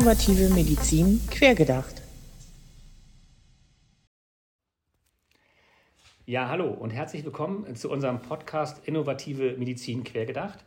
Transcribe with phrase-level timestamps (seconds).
[0.00, 2.00] Innovative Medizin quergedacht.
[6.24, 10.64] Ja, hallo und herzlich willkommen zu unserem Podcast Innovative Medizin quergedacht.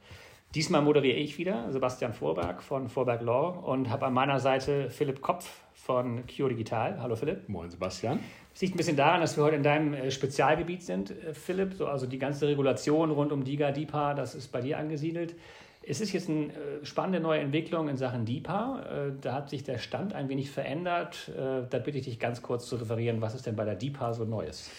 [0.54, 5.24] Diesmal moderiere ich wieder, Sebastian Vorberg von Vorberg Law und habe an meiner Seite Philipp
[5.24, 7.02] Kopf von Cure Digital.
[7.02, 7.50] Hallo Philipp.
[7.50, 8.20] Moin Sebastian.
[8.52, 11.74] Das liegt ein bisschen daran, dass wir heute in deinem äh, Spezialgebiet sind, äh, Philipp.
[11.74, 15.34] So, also die ganze Regulation rund um DIGA, DIPA, das ist bei dir angesiedelt.
[15.86, 19.12] Es ist jetzt eine äh, spannende neue Entwicklung in Sachen DIPA.
[19.22, 21.32] Da hat sich der Stand ein wenig verändert.
[21.36, 24.26] Da bitte ich dich ganz kurz zu referieren, was ist denn bei der DIPA so
[24.26, 24.70] Neues?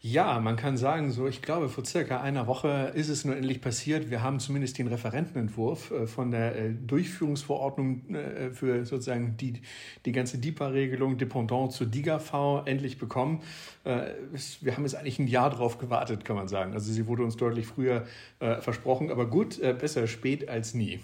[0.00, 3.60] Ja, man kann sagen, so ich glaube, vor circa einer Woche ist es nur endlich
[3.60, 4.10] passiert.
[4.10, 9.62] Wir haben zumindest den Referentenentwurf äh, von der äh, Durchführungsverordnung äh, für sozusagen die,
[10.04, 13.42] die ganze DIPA-Regelung Dependant zur DIGAV endlich bekommen.
[13.84, 16.72] Wir haben jetzt eigentlich ein Jahr drauf gewartet, kann man sagen.
[16.72, 18.04] Also sie wurde uns deutlich früher
[18.38, 20.98] versprochen, aber gut, besser spät als nie.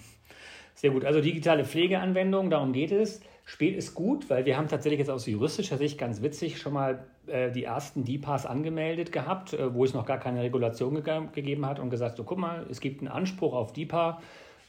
[0.74, 1.04] Sehr gut.
[1.04, 3.20] Also digitale Pflegeanwendung, darum geht es.
[3.44, 7.04] Spät ist gut, weil wir haben tatsächlich jetzt aus juristischer Sicht ganz witzig schon mal
[7.26, 11.66] äh, die ersten DPAs angemeldet gehabt, äh, wo es noch gar keine Regulation ge gegeben
[11.66, 14.20] hat und gesagt, so guck mal, es gibt einen Anspruch auf DIPA,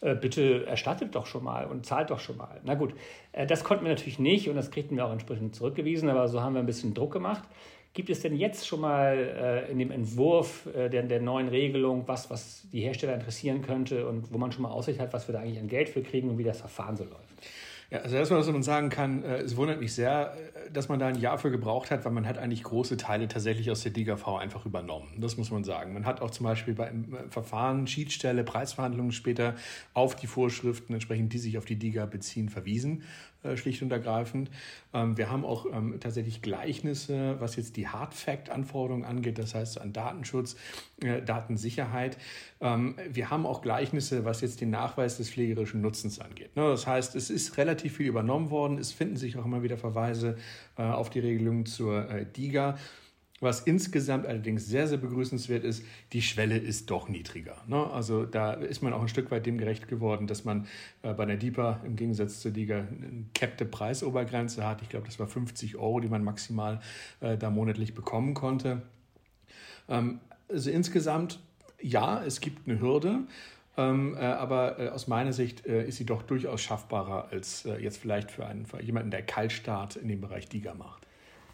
[0.01, 2.59] äh, bitte erstattet doch schon mal und zahlt doch schon mal.
[2.63, 2.93] Na gut,
[3.31, 6.41] äh, das konnten wir natürlich nicht und das kriegten wir auch entsprechend zurückgewiesen, aber so
[6.41, 7.43] haben wir ein bisschen Druck gemacht.
[7.93, 9.15] Gibt es denn jetzt schon mal
[9.67, 14.07] äh, in dem Entwurf äh, der, der neuen Regelung was, was die Hersteller interessieren könnte
[14.07, 16.29] und wo man schon mal Aussicht hat, was wir da eigentlich an Geld für kriegen
[16.29, 17.33] und wie das Verfahren so läuft?
[17.93, 20.97] Ja, also erstmal, was man sagen kann, äh, es wundert mich sehr, äh, dass man
[20.97, 23.91] da ein Jahr für gebraucht hat, weil man hat eigentlich große Teile tatsächlich aus der
[23.91, 25.09] DGV einfach übernommen.
[25.19, 25.93] Das muss man sagen.
[25.93, 29.53] Man hat auch zum Beispiel beim äh, Verfahren, Schiedsstelle, Preisverhandlungen später
[29.93, 33.03] auf die Vorschriften entsprechend, die sich auf die DIGA beziehen, verwiesen.
[33.43, 34.49] Äh, schlicht und ergreifend.
[34.93, 39.81] Ähm, wir haben auch ähm, tatsächlich Gleichnisse, was jetzt die Hard Fact-Anforderungen angeht, das heißt
[39.81, 40.55] an Datenschutz,
[41.01, 42.17] äh, Datensicherheit.
[42.61, 46.55] Ähm, wir haben auch Gleichnisse, was jetzt den Nachweis des pflegerischen Nutzens angeht.
[46.55, 48.77] Ne, das heißt, es ist relativ viel übernommen worden.
[48.77, 50.37] Es finden sich auch immer wieder Verweise
[50.77, 52.03] äh, auf die Regelung zur
[52.35, 52.77] DIGA.
[53.43, 55.83] Was insgesamt allerdings sehr, sehr begrüßenswert ist,
[56.13, 57.57] die Schwelle ist doch niedriger.
[57.67, 57.91] Ne?
[57.91, 60.65] Also da ist man auch ein Stück weit dem gerecht geworden, dass man
[61.01, 64.81] äh, bei der DIPA im Gegensatz zur Liga eine cappte Preisobergrenze hat.
[64.81, 66.79] Ich glaube, das war 50 Euro, die man maximal
[67.19, 68.81] äh, da monatlich bekommen konnte.
[69.89, 71.41] Ähm, also insgesamt,
[71.81, 73.23] ja, es gibt eine Hürde.
[73.75, 77.75] Ähm, äh, aber äh, aus meiner Sicht äh, ist sie doch durchaus schaffbarer als äh,
[77.77, 81.05] jetzt vielleicht für, einen, für jemanden, der Kaltstart in dem Bereich DIGA macht.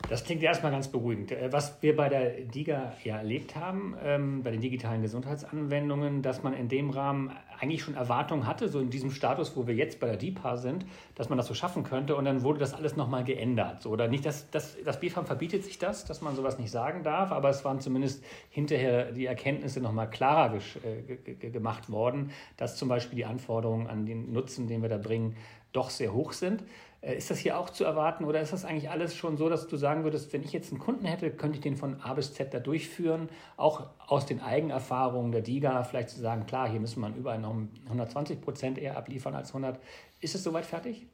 [0.08, 1.32] Das klingt erstmal ganz beruhigend.
[1.32, 6.42] Äh, was wir bei der DIGA ja erlebt haben, ähm, bei den digitalen Gesundheitsanwendungen, dass
[6.42, 10.00] man in dem Rahmen eigentlich schon Erwartungen hatte, so in diesem Status, wo wir jetzt
[10.00, 12.96] bei der DIPA sind, dass man das so schaffen könnte und dann wurde das alles
[12.96, 13.82] nochmal geändert.
[13.82, 17.04] So, oder nicht, dass, dass, das BFAM verbietet sich das, dass man sowas nicht sagen
[17.04, 22.88] darf, aber es waren zumindest hinterher die Erkenntnisse nochmal klarer äh, gemacht worden, dass zum
[22.88, 25.36] Beispiel die Anforderungen an den Nutzen, den wir da bringen,
[25.74, 26.64] doch sehr hoch sind.
[27.02, 29.68] Äh, ist das hier auch zu erwarten oder ist das eigentlich alles schon so, dass
[29.68, 32.34] du sagen würdest, wenn ich jetzt einen Kunden hätte, könnte ich den von A bis
[32.34, 37.02] Z da durchführen, auch aus den Eigenerfahrungen der DIGA, vielleicht zu sagen, klar, hier müssen
[37.02, 37.56] wir überall noch
[37.86, 39.80] 120 Prozent eher abliefern als 100.
[40.20, 41.06] Ist es soweit fertig?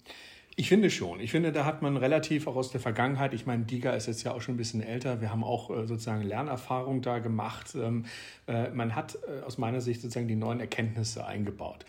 [0.57, 1.19] Ich finde schon.
[1.19, 4.23] Ich finde, da hat man relativ auch aus der Vergangenheit, ich meine, DIGA ist jetzt
[4.23, 7.75] ja auch schon ein bisschen älter, wir haben auch äh, sozusagen Lernerfahrung da gemacht.
[7.75, 8.05] Ähm,
[8.47, 11.85] äh, man hat aus meiner Sicht sozusagen die neuen Erkenntnisse eingebaut.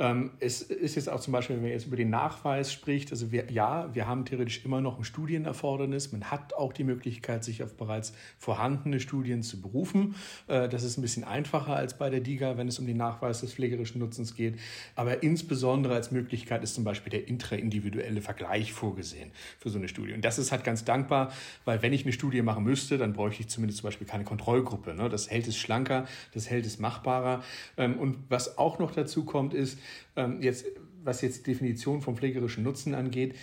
[0.00, 3.30] Ähm, es ist jetzt auch zum Beispiel, wenn man jetzt über den Nachweis spricht, also
[3.32, 6.10] wir, ja, wir haben theoretisch immer noch ein Studienerfordernis.
[6.10, 10.14] Man hat auch die Möglichkeit, sich auf bereits vorhandene Studien zu berufen.
[10.48, 13.42] Äh, das ist ein bisschen einfacher als bei der DIGA, wenn es um den Nachweis
[13.42, 14.58] des pflegerischen Nutzens geht.
[14.96, 20.14] Aber insbesondere als Möglichkeit ist zum Beispiel der intraindividuelle Vergleich vorgesehen für so eine Studie.
[20.14, 21.30] Und das ist halt ganz dankbar,
[21.66, 24.94] weil wenn ich eine Studie machen müsste, dann bräuchte ich zumindest zum Beispiel keine Kontrollgruppe.
[24.94, 25.10] Ne?
[25.10, 27.44] Das hält es schlanker, das hält es machbarer.
[27.76, 29.78] Ähm, und was auch noch dazu kommt, ist,
[30.16, 30.66] ähm, jetzt,
[31.02, 33.34] was jetzt Definition vom pflegerischen Nutzen angeht,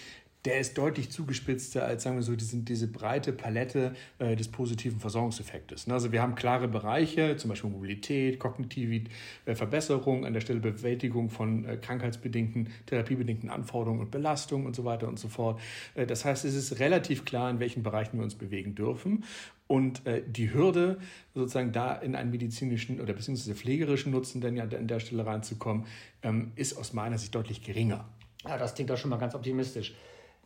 [0.45, 4.99] der ist deutlich zugespitzter als, sagen wir so, diese, diese breite Palette äh, des positiven
[4.99, 5.87] Versorgungseffektes.
[5.87, 5.93] Ne?
[5.93, 9.09] Also wir haben klare Bereiche, zum Beispiel Mobilität, kognitive
[9.45, 14.85] äh, Verbesserung, an der Stelle Bewältigung von äh, krankheitsbedingten, therapiebedingten Anforderungen und Belastungen und so
[14.85, 15.59] weiter und so fort.
[15.95, 19.23] Äh, das heißt, es ist relativ klar, in welchen Bereichen wir uns bewegen dürfen.
[19.67, 20.97] Und äh, die Hürde,
[21.35, 25.85] sozusagen da in einen medizinischen oder beziehungsweise pflegerischen Nutzen dann ja an der Stelle reinzukommen,
[26.23, 28.07] ähm, ist aus meiner Sicht deutlich geringer.
[28.45, 29.93] Ja, das klingt doch schon mal ganz optimistisch.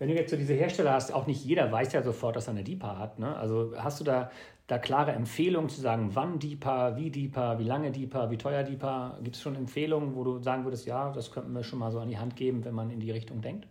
[0.01, 2.53] Wenn du jetzt so diese Hersteller hast, auch nicht jeder weiß ja sofort, dass er
[2.53, 3.19] eine DIPA hat.
[3.19, 3.35] Ne?
[3.35, 4.31] Also hast du da,
[4.65, 9.19] da klare Empfehlungen zu sagen, wann DIPA, wie DIPA, wie lange DIPA, wie teuer DIPA?
[9.21, 11.99] Gibt es schon Empfehlungen, wo du sagen würdest, ja, das könnten wir schon mal so
[11.99, 13.67] an die Hand geben, wenn man in die Richtung denkt?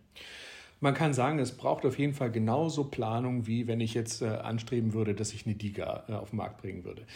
[0.78, 4.28] Man kann sagen, es braucht auf jeden Fall genauso Planung, wie wenn ich jetzt äh,
[4.28, 7.06] anstreben würde, dass ich eine DIGA äh, auf den Markt bringen würde.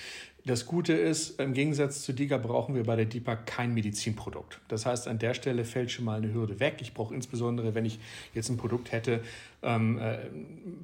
[0.46, 4.60] Das Gute ist, im Gegensatz zu DIGA brauchen wir bei der DIPA kein Medizinprodukt.
[4.68, 6.76] Das heißt, an der Stelle fällt schon mal eine Hürde weg.
[6.80, 7.98] Ich brauche insbesondere, wenn ich
[8.34, 9.22] jetzt ein Produkt hätte,
[9.62, 10.18] ähm, äh,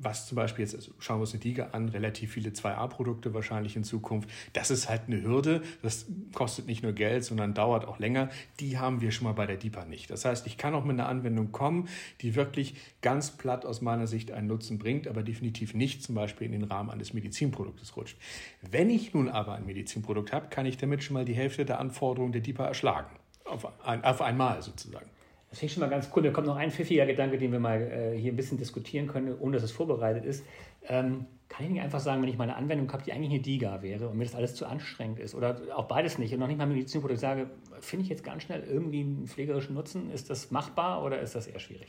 [0.00, 3.76] was zum Beispiel jetzt, also schauen wir uns eine DIGA an, relativ viele 2A-Produkte wahrscheinlich
[3.76, 4.30] in Zukunft.
[4.54, 5.60] Das ist halt eine Hürde.
[5.82, 8.30] Das kostet nicht nur Geld, sondern dauert auch länger.
[8.60, 10.08] Die haben wir schon mal bei der DIPA nicht.
[10.08, 11.86] Das heißt, ich kann auch mit einer Anwendung kommen,
[12.22, 16.46] die wirklich ganz platt aus meiner Sicht einen Nutzen bringt, aber definitiv nicht zum Beispiel
[16.46, 18.16] in den Rahmen eines Medizinproduktes rutscht.
[18.62, 21.79] Wenn ich nun aber ein Medizinprodukt habe, kann ich damit schon mal die Hälfte der
[21.81, 23.17] Anforderungen der DIPA erschlagen.
[23.44, 25.11] Auf, ein, auf einmal sozusagen.
[25.50, 26.23] Das finde ich schon mal ganz cool.
[26.23, 29.37] Mir kommt noch ein pfiffiger Gedanke, den wir mal äh, hier ein bisschen diskutieren können,
[29.38, 30.44] ohne dass es vorbereitet ist.
[30.87, 33.41] Ähm, kann ich nicht einfach sagen, wenn ich mal eine Anwendung habe, die eigentlich eine
[33.41, 36.47] DIGA wäre und mir das alles zu anstrengend ist oder auch beides nicht und noch
[36.47, 37.50] nicht mal Medizinprodukt sage,
[37.81, 40.12] finde ich jetzt ganz schnell irgendwie einen pflegerischen Nutzen?
[40.12, 41.88] Ist das machbar oder ist das eher schwierig?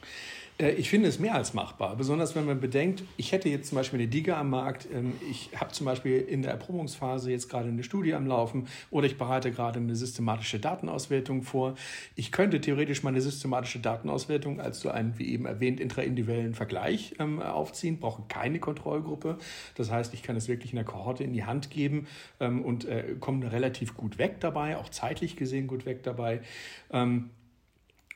[0.58, 3.75] Äh, ich finde es mehr als machbar, besonders wenn man bedenkt, ich hätte jetzt zum
[3.75, 7.69] Beispiel eine DIGA am Markt, ähm, ich habe zum Beispiel in der Erprobungsphase jetzt gerade
[7.69, 11.75] eine Studie am Laufen oder ich bereite gerade eine systematische Datenauswertung vor.
[12.16, 17.42] Ich könnte theoretisch meine systematische Datenauswertung als so einen, wie eben erwähnt, intraindividuellen Vergleich ähm,
[17.42, 19.38] aufziehen, brauche keine Kontrollgruppe.
[19.75, 22.07] Das heißt, ich kann es wirklich in der Kohorte in die Hand geben
[22.39, 26.42] ähm, und äh, komme relativ gut weg dabei, auch zeitlich gesehen gut weg dabei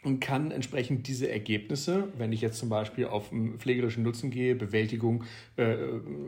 [0.06, 4.56] und kann entsprechend diese Ergebnisse, wenn ich jetzt zum Beispiel auf einen pflegerischen Nutzen gehe,
[4.56, 5.24] Bewältigung
[5.58, 5.76] äh,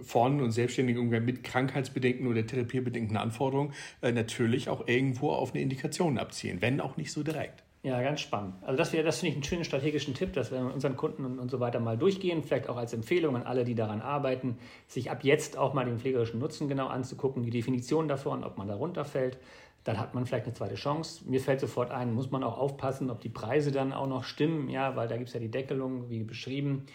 [0.01, 5.61] von und selbstständigen Umgang mit krankheitsbedingten oder therapiebedingten Anforderungen, äh, natürlich auch irgendwo auf eine
[5.61, 7.63] Indikation abziehen, wenn auch nicht so direkt.
[7.87, 8.55] Ja, ganz spannend.
[8.63, 11.49] Also das, das finde ich einen schönen strategischen Tipp, dass wir unseren Kunden und, und
[11.49, 14.57] so weiter mal durchgehen, vielleicht auch als Empfehlung an alle, die daran arbeiten,
[14.87, 18.67] sich ab jetzt auch mal den pflegerischen Nutzen genau anzugucken, die Definition davon, ob man
[18.67, 19.37] da runterfällt
[19.85, 21.23] dann hat man vielleicht eine zweite Chance.
[21.29, 24.67] Mir fällt sofort ein, muss man auch aufpassen, ob die Preise dann auch noch stimmen,
[24.67, 26.85] ja, weil da gibt es ja die Deckelung, wie beschrieben.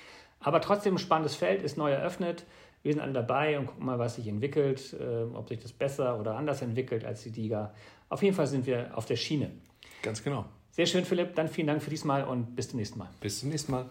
[0.41, 2.45] Aber trotzdem ein spannendes Feld, ist neu eröffnet.
[2.83, 6.21] Wir sind alle dabei und gucken mal, was sich entwickelt, äh, ob sich das besser
[6.21, 7.73] oder anders entwickelt als die DIGA.
[8.11, 9.53] Auf jeden Fall sind wir auf der Schiene.
[10.03, 10.45] Ganz genau.
[10.73, 11.35] Sehr schön, Philipp.
[11.35, 13.09] Dann vielen Dank für diesmal und bis zum nächsten Mal.
[13.21, 13.91] Bis zum nächsten Mal.